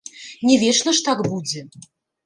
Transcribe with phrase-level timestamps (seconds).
[0.49, 1.67] Не вечна ж так будзе.